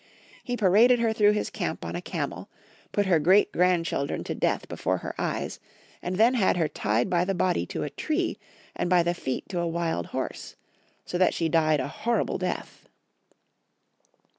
He 0.43 0.57
paraded 0.57 0.97
her 0.97 1.13
tlirough 1.13 1.35
liis 1.35 1.51
camp 1.53 1.85
on 1.85 1.95
a 1.95 2.01
camel, 2.01 2.49
put 2.91 3.05
her 3.05 3.19
great 3.19 3.51
grand 3.51 3.85
cliildren 3.85 4.25
to 4.25 4.33
death 4.33 4.67
before 4.67 4.97
her 4.97 5.13
eyes, 5.19 5.59
and 6.01 6.15
then 6.15 6.33
had 6.33 6.57
her 6.57 6.67
tied 6.67 7.07
by 7.07 7.23
the 7.23 7.35
body 7.35 7.67
to 7.67 7.83
a 7.83 7.89
tree 7.91 8.39
and 8.75 8.89
by 8.89 9.03
the 9.03 9.13
feet 9.13 9.47
to 9.49 9.59
a 9.59 9.67
wild 9.67 10.07
horse, 10.07 10.55
so 11.05 11.19
that 11.19 11.35
she 11.35 11.49
died 11.49 11.79
a 11.79 11.87
horrible 11.87 12.39
death. 12.39 12.87